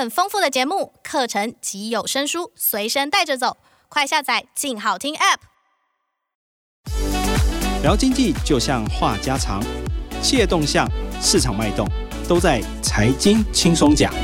[0.00, 3.56] 更丰富的节目、课程及有声书随身带着走，
[3.88, 5.40] 快下载“静好听 ”App。
[7.82, 9.60] 聊经济就像话家常，
[10.22, 10.88] 企业动向、
[11.20, 11.84] 市场脉动，
[12.28, 14.14] 都在财经轻松讲。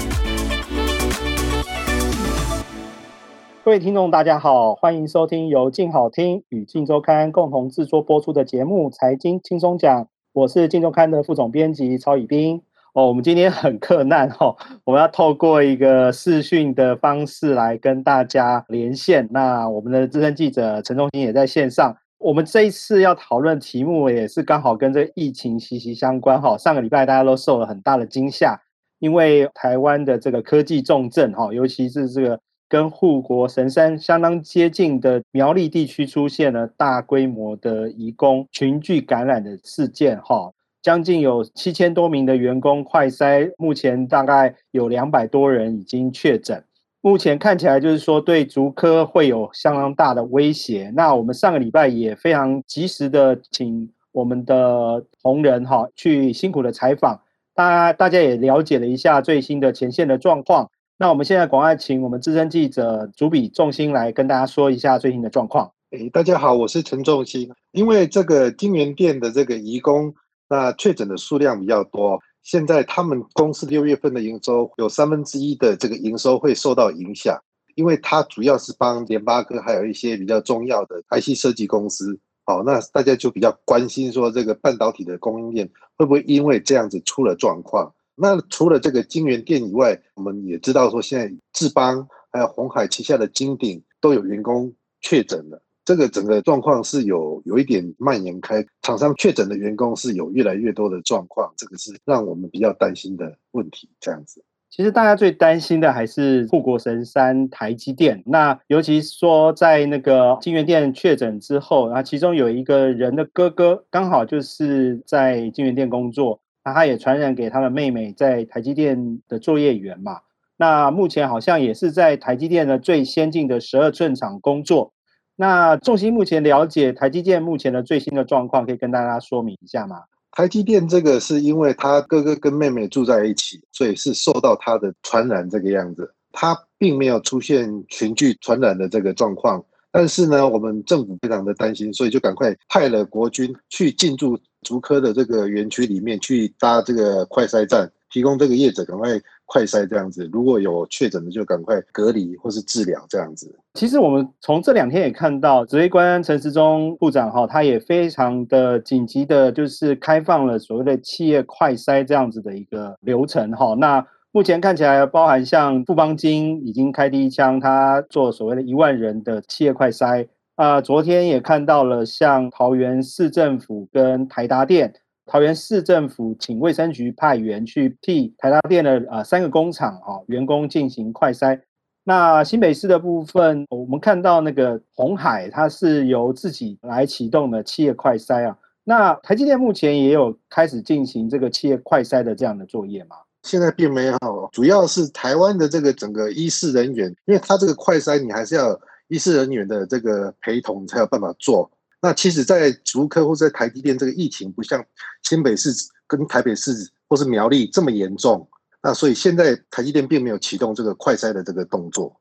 [3.65, 10.05] 各位听众，大家好，欢迎收听由静好听与静周刊共同制作播出的节目《财经轻松讲》，
[10.35, 12.63] 我是静周刊的副总编辑曹以斌。
[12.95, 19.29] 哦，我们今天很克难哦，我们要透过一个视讯的方式来跟大家连线。
[19.33, 21.97] 那我们的资深记者陈忠兴也在线上。
[22.19, 26.57] 我们这一次要讨论题目也是刚好跟这个疫情息息相关哈。
[26.57, 28.57] 上个礼拜大家都受了很大的惊吓，
[29.01, 32.39] 因为台湾的这个科技重镇哈，尤其是这个
[32.69, 40.53] 跟护国神山相当接近的苗栗地区出现了大规模的移工群聚感染的事件哈。
[40.85, 46.63] 将近有七千多名的员工快筛，目前大概有两百多人已经确诊。
[47.01, 50.93] 目前看起来就是说对竹科会有相当大的威胁。
[50.95, 57.19] 那我们上个礼拜也非常及时的请我们的同仁哈去辛苦的采访，
[57.55, 60.71] 大家大家也了解了一下最新的前线的状况。
[60.99, 65.73] 那我们现在赶快请我们资深记者主笔仲兴来跟大家说一下最新的状况。
[65.93, 67.51] 诶，大家好，我是陈仲兴。
[67.73, 70.15] 因为这个京元店的这个移工。
[70.49, 77.41] 那确诊的数量比较多，现在他们公司六月份的营收有三分之一的这个营收会受到影响，
[77.75, 82.19] 因为它主要是帮联发科还有一些比较重要的 IC 设计公司。
[82.45, 87.91] 好，那大家就比较关心说这个半导体的供应链会不会因为这样子出了状况？
[88.15, 94.71] 那除了这个金源电以外，我们也知道说现在智邦还有鸿海旗下的金鼎都有员工
[95.01, 95.63] 确诊了。
[95.85, 103.91] 这个整个状况是有有一点蔓延开，厂商确诊的员工是有越来越多的状况，这个是让我们比较担心的问题。
[104.01, 108.23] 这样子，其实大家最担心的还是护国神山台积电。
[108.25, 120.21] 那尤其说在那个京元电确诊之后，然后其中有一个人的哥哥刚好就是在京元电工作，那他也传染给他的妹妹在台积电的作业员嘛。
[120.57, 124.94] 那目前好像也是在台积电的最先进的十二寸厂工作。
[125.37, 130.03] 那重心目前了解台积电目前的最新的状况，可以跟大家说明一下吗？
[130.31, 136.13] 台积电这个是因为他哥哥跟妹妹住在一起，所以是受到他的传染这个样子。
[136.33, 149.21] 他并没有出现群聚传染的这个状况，但是呢，我们政府非常的担心，所以就赶快派了国军去进驻竹科的这个园区里面去搭这个快筛站，提供这个业者赶快。
[149.47, 153.55] 快筛这样子，如果有确诊的就赶快隔离或是治疗这样子。
[153.75, 163.75] 其实我们从这两天也看到，指挥官陈时中部长哈，他也非常的紧急的，就是开放了所谓的企业快筛这样子的一个流程哈。
[163.75, 170.27] 那目前看起来，包含像富邦金已经开第一枪，他做所谓的一万人的企业快筛
[170.57, 170.81] 啊。
[170.81, 174.95] 昨天也看到了像桃园市政府跟台达电。
[175.27, 181.61] 桃园市政府请卫生局派员去替台达电的呃三个工厂啊员工进行快筛。
[182.05, 188.59] 那新北市的部分，我们看到那个鸿海，它是由自己来启动的企业快筛啊。
[188.85, 193.17] 那台积电目前也有开始进行这个企业快筛的这样的作业吗？
[193.45, 194.19] 现在并没有，
[194.53, 201.71] 主要是台湾的这个整个医事人员，因为它这个快筛你还是要医事人员的这个陪同才有办法做。
[202.05, 204.85] 那其实，在竹科或者在台积电，这个疫情不像
[205.23, 205.71] 新北市
[206.07, 206.71] 跟台北市
[207.09, 208.47] 或是苗栗这么严重，
[208.83, 212.15] 那所以现在台积电并没有启动这个快筛的这个动作。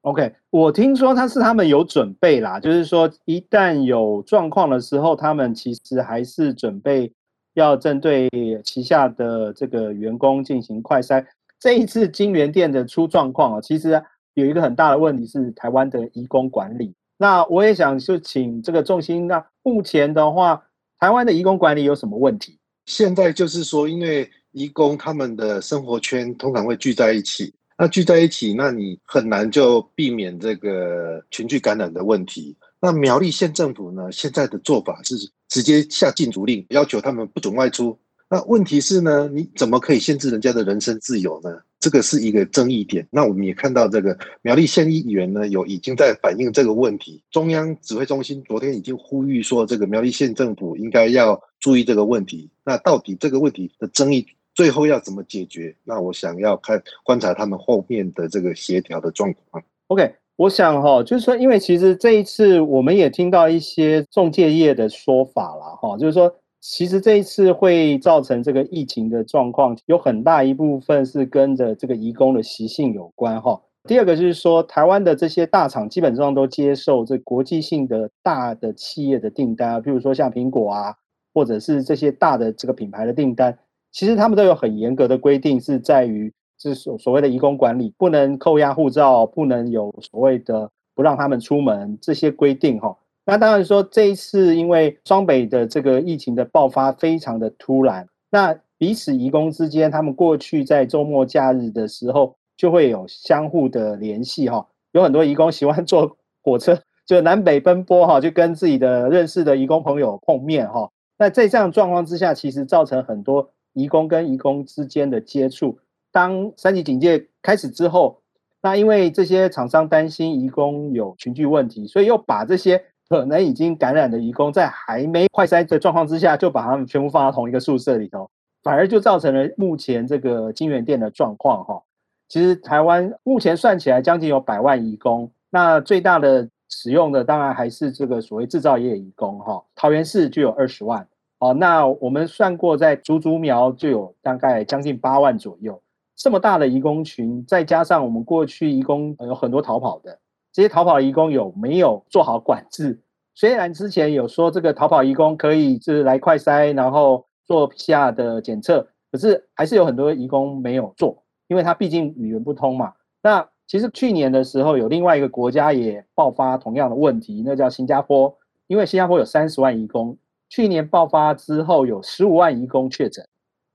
[0.00, 7.12] OK，我听说他是他们有准备啦，就是说一旦有状况的时候，他们其实还是准备
[7.54, 8.28] 要针对
[8.64, 11.24] 旗下的这个员工进行快筛。
[11.60, 14.02] 这一次金元店的出状况啊，其实
[14.34, 16.92] 有一个很大的问题是台湾的移工管理。
[17.22, 20.60] 那我也想就请这个仲心，那目前的话，
[20.98, 22.58] 台湾的移工管理有什么问题？
[22.86, 32.56] 现在就是说，因为移工他们的生活圈通常会聚在一起，那聚在一起，那你很难就避免这个群聚感染的问题。
[32.80, 35.14] 那苗栗县政府呢，现在的做法是
[35.48, 37.96] 直接下禁足令，要求他们不准外出。
[38.28, 41.56] 那问题是呢，你怎么可以限制人家的人身自由呢？
[41.82, 43.04] 这个是一个争议点。
[43.10, 47.20] 那我们也看到，这个苗栗县议员呢，有已经在反映这个问题。
[47.32, 52.48] 中央指挥中心昨天已经呼吁说，这个苗栗县政府应该要注意这个问题。
[52.64, 54.24] 那到底这个问题的争议
[54.54, 55.74] 最后要怎么解决？
[55.82, 59.60] 那我想要看观察他们后面的这个协调的状况。
[59.88, 66.32] OK，我想哈，就是说，因为其实这一次我们也听到一些中介业的说法了哈，就是说。
[66.62, 73.60] 其实这一次会造成这个疫情的状况，有很大一部分是跟着这个移工的习性有关哈。
[73.88, 80.94] 第二个就是说，台湾的这些大厂基本上都接受这国际性的大的企业的订单啊，比如说像苹果啊，
[81.34, 83.58] 或者是这些大的这个品牌的订单，
[83.90, 92.96] 其实他们都有很严格的规定，是在于是所所谓的移工管理，不能扣押护照，不能有所谓的不让他们出门这些规定哈。
[93.24, 102.36] 那当然说这一次因为双北的这个疫情的爆发非常的突然，那彼此移工之间，他们过去在周末假日的时候。
[102.54, 110.88] 就会有相互的联系哈，有很多移工喜欢坐火车，就南北奔波哈，就跟自己的认识的移工朋友碰面哈。
[111.18, 115.76] 那在这样状况之下，其实造成很多移工跟移工之间的接触。
[116.12, 118.20] 当三级警戒开始之后，
[118.60, 128.30] 那因为这些厂商担心移工有群聚问题，所以又把这些可能已经感染的移工，在还没快筛的状况之下，就把他们全部放到同一个宿舍里头，
[128.62, 131.82] 反而就造成了目前这个金源店的状况哈。
[132.26, 139.62] 其实台湾目前算起来将近有百万移工，那最大的使用的当然还是这个所谓制造业移工哈。
[139.74, 141.06] 桃园市就有二十万
[141.40, 145.78] 哦，那我们算过在竹竹苗就有大概将近八万左右，
[146.16, 150.18] 这么大的移工群，再加上我们过去移工有很多逃跑的，
[150.52, 153.00] 这些逃跑的移工有没有做好管制？
[153.34, 161.22] 虽然之前有说这个逃跑移工可以就是来快筛，然后做 PCR 的检测，可是还是有很多移工没有做。
[161.48, 168.34] 因为他毕竟语言不通嘛，那其实去年的时候有另外一个国家也爆发同样的问题，那叫新加坡。
[168.68, 170.16] 因为新加坡有三十万移工，
[170.48, 173.26] 去年爆发之后有十五万移工确诊。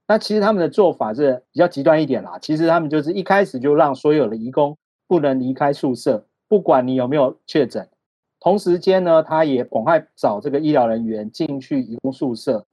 [0.08, 4.76] 那其实他们的做法是比较极端一点啦，其实他们就是一开始就让所有的移工
[5.06, 7.88] 不能离开宿舍，不管你有没有确诊。
[8.40, 12.64] 同时间呢，他也赶快找这个医疗人员进去移工宿舍，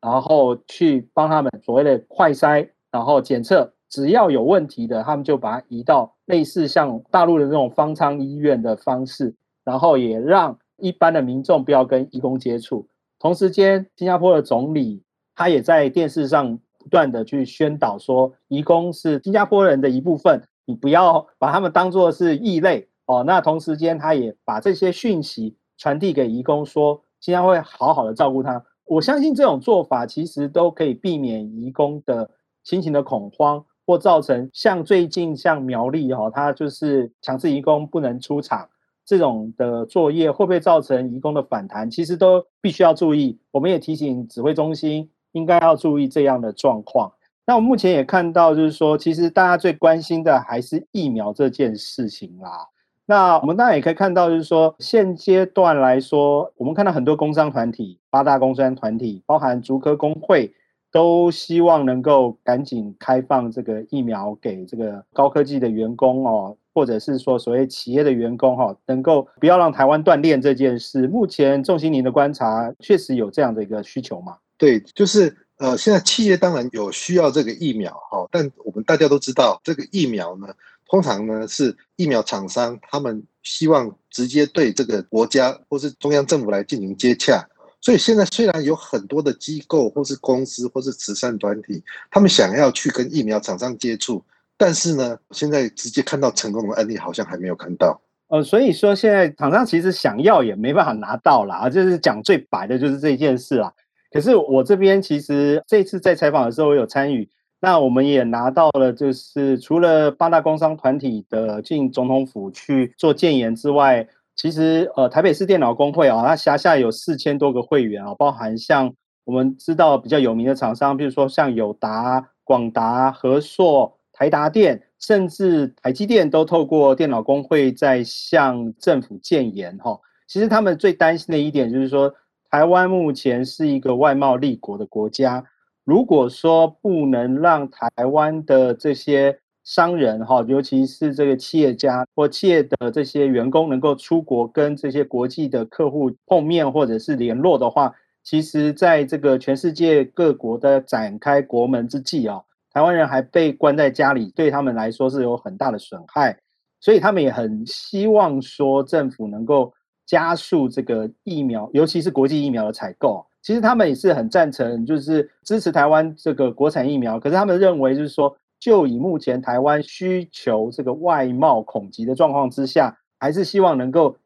[0.00, 3.72] 然后去帮他们所谓的快筛，然后检测。
[3.88, 9.32] 只要有问题的，他们就把它移到类似像大陆的那种方舱医院的方式，
[9.64, 12.88] 然后也让一般的民众不要跟移工接触。
[13.20, 15.04] 同时间，新加坡的总理
[15.36, 23.24] 他也在电视上不断的去宣导说，移工是新加坡人的一部分，你不要把他们当作是异类哦。
[23.24, 28.62] 那同时间，他也把这些讯息传递给移工，说新加坡会好好的照顾他。
[28.84, 32.30] 我相信这种做法其实都可以避免移工的
[32.62, 33.64] 心情的恐慌。
[33.88, 38.68] 或造成像最近像苗栗哈，他就是强制移工不能出场
[39.04, 41.88] 这种的作业，会不会造成移工的反弹？
[41.88, 43.38] 其实都必须要注意。
[43.52, 47.12] 我们也提醒指挥中心应该要注意这样的状况。
[47.46, 52.66] 那我目前也看到，就是说，其实大家最关心的还是疫苗这件事情啦。
[53.06, 60.52] 那我们当然也可以看到，就是说现阶段来说，我们看到很多工商团体、八大工商团体，包含竹科工会。
[60.92, 71.06] 都希望能够赶紧开放这个疫苗给这个高科技的员工哦，或者是说所谓企业的员工哈，能够不要让台湾断链这件事。
[71.06, 74.38] 目前仲心您的观察确实有这样的一个需求吗？
[74.56, 80.46] 对，就是呃，现在企业当然有需要这个疫苗哈，但我们大家都知道，这个疫苗呢，
[80.88, 87.46] 通常呢是疫苗厂商他们希望直接对这个国家或是中央政府来进行接洽。
[87.80, 94.20] 所以现在虽然有很多的机构或是公司或是慈善团体，他们想要去跟疫苗厂商接触，
[94.56, 98.00] 但是呢，现在直接看到成功的案例好像还没有看到。
[98.28, 103.72] 呃，所以说现在厂商其实想要也没办法拿到啦，就是讲最白的就是这件事啦。
[104.10, 107.28] 可是我这边其实这次在采访的时候我有参与，
[107.60, 114.06] 那我们也拿到了，就是除了八大工商团体的进总统府去做建言之外。
[114.38, 118.92] 其实，呃，台北市电脑工会啊，它辖下有四千多个会员啊，包含像
[119.24, 129.98] 我们知道比较有名的厂商，比如说像友达、广达、和硕、台达电，甚至台积电都透过电脑工会在向政府建言哈。
[130.28, 132.14] 其实他们最担心的一点就是说，
[132.50, 135.42] 台湾目前是一个外贸立国的国家，
[135.86, 156.36] 如果说不能让台湾的这些商人哈，尤其是这个企业家或企业的这些员工，能够出国跟这些国际的客户碰面或者是联络的话，其实在这个全世界各国的展开国门之际啊，台湾人还被关在家里，对他们来说是有很大的损害，
[156.80, 159.72] 所以他们也很希望说政府能够
[160.04, 163.25] 加速这个疫苗，尤其是国际疫苗的采购。
[163.46, 168.36] 其实他们也是很赞成，就是支持台湾这个国产疫苗，可是他们认为就是说。
[168.58, 174.16] 就以目前台湾需求这个外贸恐急的状况之下，还是希望能够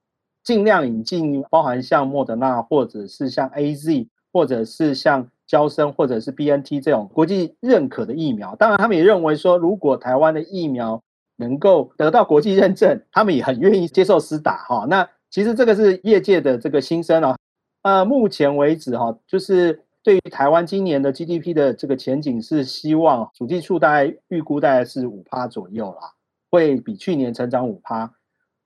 [0.45, 8.55] 尽量引进，包含像莫德纳或者是像 AZ 或者是像交生或者是 BNT 这种国际认可的疫苗。
[8.55, 11.03] 当然，他们也认为说，如果台湾的疫苗
[11.37, 14.87] 能够得到国际认证，他们也很愿意接受施打哈。
[14.89, 17.37] 那其实这个是业界的这个心声啊。
[17.83, 26.13] 呃，目前为止哈，就是对于台湾今年的 GDP 的这个前景是希望，主计处大概预估大概是五趴左右啦，
[26.51, 28.13] 会比去年成长五趴。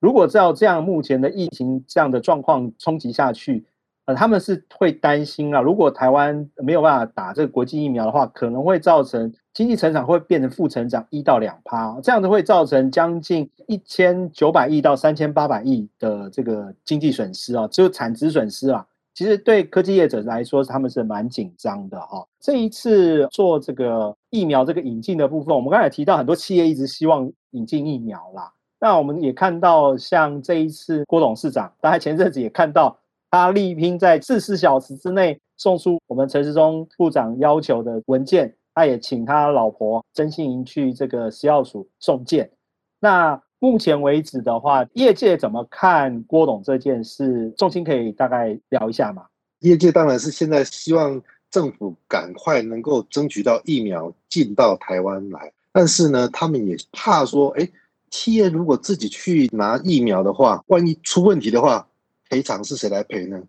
[0.01, 3.65] 如果照这样目前的疫情这样的状况冲击下去，
[4.03, 5.61] 呃，他们是会担心啊。
[5.61, 18.85] 如果台湾没有办法打这个国际疫苗的话，可能会造成经济成长会变成负成长一到两趴，这样子会造成将近一千九百亿到三千八百亿的这个经济损失啊，只有产值损失啊。
[19.15, 22.23] 其实对科技业者来说，他们是蛮紧张的哈。
[22.39, 28.51] 这一次做这个疫苗这个引进的部分，我们刚才提到很多企业一直希望引进疫苗啦。
[28.79, 32.95] 那我们也看到，像这一次郭董事长，大概前阵子也看到。
[33.31, 42.49] 他力拼在四十小时之内送出我们陈时中部长要求的文件，他也请他老婆曾馨莹去这个食药署送件。
[42.97, 47.53] 那目前为止的话，业界怎么看郭董这件事？
[47.57, 49.25] 重心可以大概聊一下吗？
[49.59, 57.67] 业界当然是现在希望政府赶快能够争取到疫苗进到台湾来，但是呢，他们也怕说，哎，
[58.11, 61.87] 企业如果自己去拿疫苗的话，万一出问题的话。
[62.27, 63.39] 赔偿是谁来赔呢？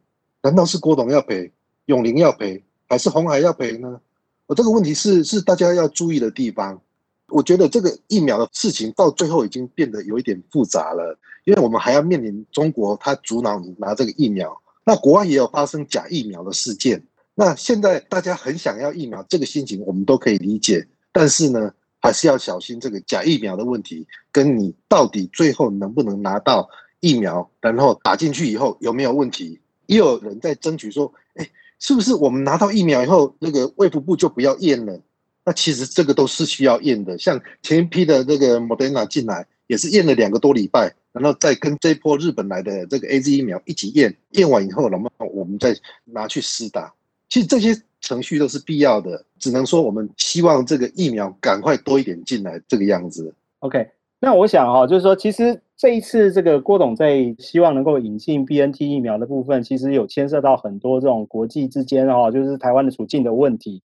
[0.43, 1.51] 难道是郭董要赔，
[1.87, 3.99] 永龄要赔，还是鸿海要赔呢？
[4.45, 6.79] 我这个问题是是大家要注意的地方。
[7.29, 17.03] 我觉得这个疫苗的事情到最后已经变得有一点复杂了，因为我们还要面临中国他阻挠你拿这个疫苗，那国外也有发生假疫苗的事件。
[17.35, 26.69] 那现在大家很想要疫苗，这个心情我们都可以理解，但是呢，还是要小心这个假疫苗的问题，跟你到底最后能不能拿到。
[27.01, 29.61] 疫苗，然后打进去以后有没有问题？
[29.85, 34.99] 也有人在争取说，哎，是不是我们拿到疫苗以后，那个卫福部就不要验了？
[35.47, 37.17] 那其实这个都是需要验的。
[37.17, 45.75] 像前一批的这个 Moderna 进来，也是验了两个多礼拜，然后再跟这一波日本来的这个 AZ 疫苗一起验，验完以后，然后我们再
[46.05, 46.93] 拿去施打。
[47.29, 53.33] 其实这些程序都是必要的，只能说我们希望这个疫苗赶快多一点进来，这个样子。
[53.61, 53.89] OK。
[54.19, 63.83] 那我想哈，就是说，其实这一次这个郭董在希望能够引进 BNT 疫苗的部分，其实有牵涉到很多这种国际之间哈，就是台湾的处境的问题。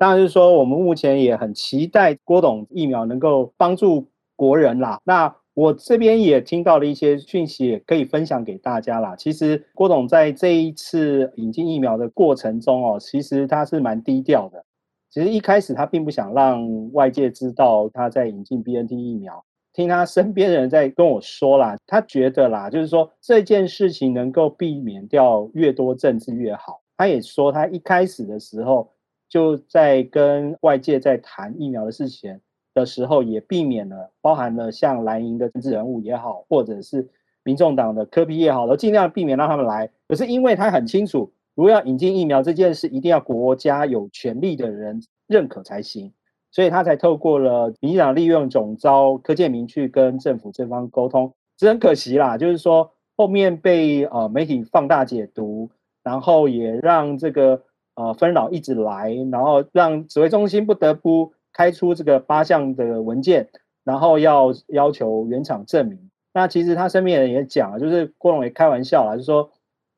[0.00, 4.98] 当然是说，我们目前也很期待郭董疫苗能够帮助国人啦。
[5.04, 9.14] 那我这边也听到了一些讯息，也可以分享给大家啦。
[9.14, 14.64] 其实郭董在这一次引进疫苗的过程中哦，其实他是蛮低调的。
[15.10, 19.44] 其实一开始他并不想让外界知道他在引进 BNT 疫苗。
[19.74, 26.80] 听他身边的人在跟我说啦，他觉得啦，就是说这件事情能够避免掉越多政治越好。
[26.96, 28.90] 他也说，他一开始的时候
[29.30, 32.38] 就在跟外界在谈疫苗的事情
[32.74, 37.08] 的时候，也避免了包含了像蓝营的政治人物也好，或者是
[37.44, 39.88] 民众党的柯 P 也好，都尽量避免让他们来。
[40.08, 46.12] 可是因为他很清楚，如果要引进疫苗这件事，一定要国家有权力的人认可才行。
[46.52, 55.70] 所以他才透过了民进党利用总召柯建铭去跟政府这方沟通，只很可惜啦，就是说后面被呃媒体放大解读，
[56.02, 57.62] 然后也让这个
[58.00, 63.48] 呃纷扰一直来，然后让指挥中心不得不开出这个八项的文件，
[63.84, 65.98] 然后要要求原厂证明。
[66.32, 69.50] 那其实他身边人也讲了，就是郭荣也开玩笑啦，就说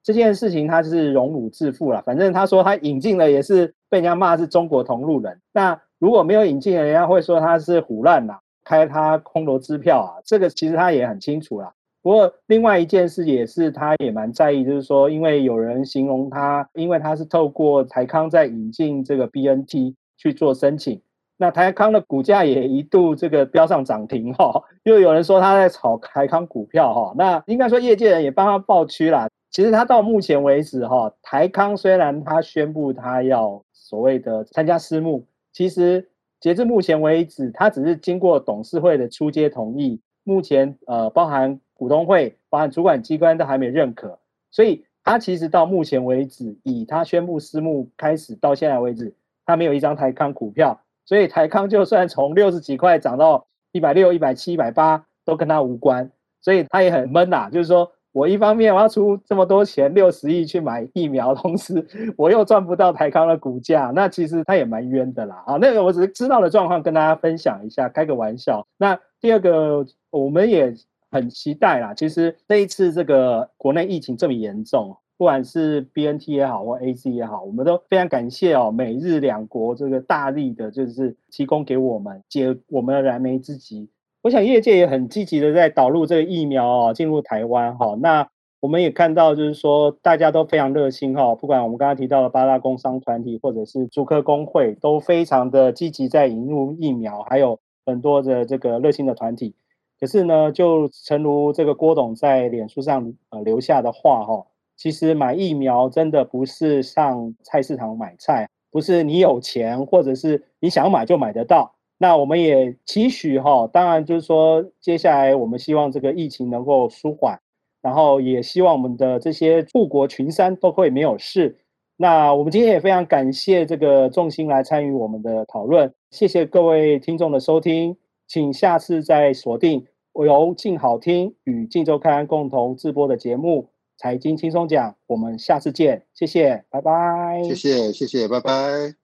[0.03, 5.41] 这件事情他是荣辱自负啦，反正他说他引进了也是被人家骂是中国同路人。
[5.53, 10.11] 那如果没有引进，人家会说他是唬烂呐，开他空头支票啊。
[10.25, 11.73] 这个其实他也很清楚啦。
[12.03, 21.01] 不过另外一件事也是，他也蛮在意，就是说，因为有人形容他，因为他是透过台康在引进这个 BNT 去做申请，
[21.37, 24.63] 那台康的股价也一度这个飙上涨停哈。
[24.83, 27.15] 又有人说他在炒台康股票哈。
[27.17, 29.29] 那应该说业界人也帮他抱屈啦。
[29.51, 35.25] 其实他到目前为止哈，台康虽然他宣布他要所谓的参加私募。
[35.53, 36.09] 其实
[36.41, 44.19] 截至目前为止，他只是经过董事会的出街同意，目前呃包含股东会、包含主管机关都还没认可，
[44.51, 49.15] 所以他其实到目前为止，以他宣布私募开始到现在为止，
[49.45, 56.11] 他没有一张台康股票，所以台康就算从六十几块涨到一百六、一百七、一百八，都跟他无关，
[56.41, 57.91] 所以他也很闷呐、啊，就是说。
[58.15, 61.83] 我一方面我要出这么多钱六十亿去买疫苗，同 时
[62.15, 65.43] 我又赚不到台康的股价，那其实他也蛮冤的啦。
[65.47, 68.67] 啊，那个我只是知道的状况跟大家分享一下，开个玩笑。
[68.77, 70.75] 那第二个我们也
[71.13, 71.95] 很期待啦。
[71.95, 83.89] 其实这一次这个国内疫情这么严重，不管是 BNT 也好或 A C 也好，我们都非常感谢哦，美日两国这个大力的，就是提供给我们解我们的燃眉之急。
[84.23, 87.97] 我想业界也很积极的在导入这个疫苗哦，进入台湾哈。
[88.01, 88.29] 那
[88.61, 99.57] 我们也看到，就是说大家都非常热心哈，不管我们刚刚提到的八大工商团体或者是竹科工会，都非常的积极在引入疫苗，还有很多的这个热心的团体。
[100.03, 104.45] 可是呢，就诚如这个郭董在脸书上呃留下的话哈，
[104.77, 111.73] 其实买疫苗真的不是上菜市场买菜，不是你有钱或者是你想买就买得到。
[111.99, 117.39] 那我们也期许哈，当然就是说，接下来我们希望这个疫情能够舒缓，
[117.81, 121.57] 然后也希望我们的这些护国群山都会没有事。
[121.97, 137.43] 那我们今天也非常感谢这个众星来参与我们的讨论，谢谢各位听众的收听，请下次再锁定由静好听与静周刊共同制播的节目《财经轻松讲》，我们下次见，谢谢，拜拜。
[137.45, 138.95] 谢谢，谢谢，拜拜。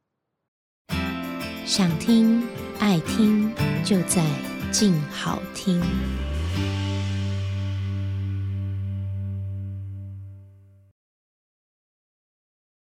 [1.64, 2.42] 想听。
[2.80, 4.24] 爱听就在
[4.70, 5.82] 静好听。